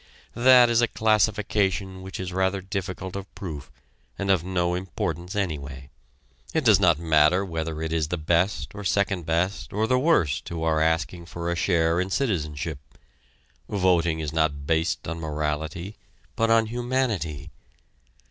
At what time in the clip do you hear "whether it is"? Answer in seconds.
7.45-8.07